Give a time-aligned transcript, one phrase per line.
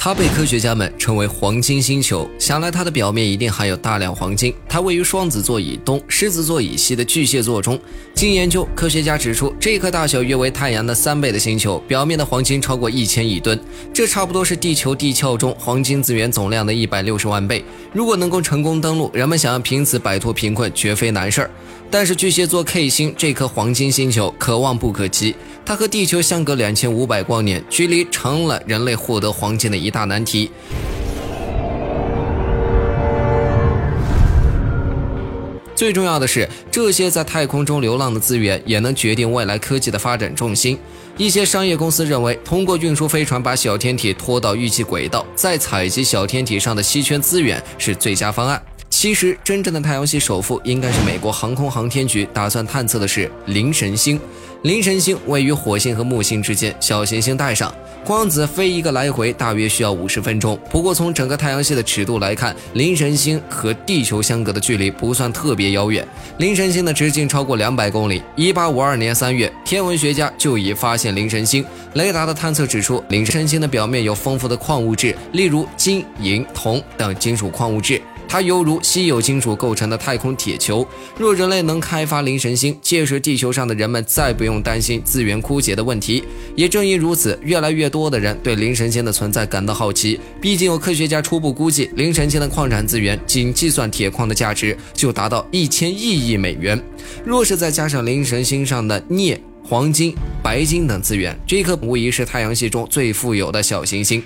[0.00, 4.54] 它被科学家们称为黄金星球，想来它的表面一定含有大量黄金。
[4.68, 7.76] 它位于双子座以东、狮子座以西的巨蟹座中。
[8.14, 13.58] 经研究，科学家指出，这颗大小约为太阳的三倍的星球，表面的黄金超过一千亿吨，
[13.92, 17.64] 这差不多是地球地壳中黄金资源总量的一百六十万倍。
[17.92, 21.50] 如果能够成功登陆，人们想要凭此摆脱贫困绝非难事儿。
[21.90, 25.34] 但是巨蟹座 K 星这颗黄金星球可望不可及，
[25.64, 30.50] 它和地球相隔两千五百光年，距离成了人类获得黄金的一一大难题。
[35.74, 40.76] 最重要的是，这些在太空中流浪的资源也能决定未来科技的发展重心。
[41.16, 48.60] 一些商业公司认为，通过运输飞船把小天体拖到预计轨道，再采集小天体上的稀缺资源是最佳方案。
[49.00, 54.20] 其实，真正的太阳系首富应该是美国航空航天局打算探测的是灵神星。
[54.62, 57.72] 灵神星位于火星和木星之间小行星带上，
[58.04, 60.58] 光子飞一个来回大约需要五十分钟。
[60.68, 66.04] 不过，从整个太阳系的尺度来看，灵神星和地球相隔的距离不算特别遥远。
[66.38, 68.20] 灵神星的直径超过两百公里。
[68.34, 71.64] 一八五二年三月，天文学家就已发现灵神星。
[71.94, 78.02] 雷达的探测指出，灵神星的表面有丰富的矿物质，例如金、银、铜等金属矿物质。
[78.28, 80.86] 它犹如稀有金属构成的太空铁球。
[81.18, 86.22] 若人类能开发灵神星，届时地球上的人们再不用担心资源枯竭的问题。
[86.54, 90.20] 也正因如此，越来越多的人对灵神星的存在感到好奇。
[90.40, 96.78] 毕竟有科学家初步估计，灵神星的矿产资源仅计算铁矿的价值就达到一千亿亿美元。
[97.24, 104.22] 若是再加上灵神星上的镍、黄金、白金等资源，这颗无疑是太阳系中最富有的小行星。